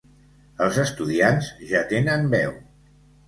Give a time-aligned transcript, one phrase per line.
[0.67, 2.57] Els estudiants ja tenen veu.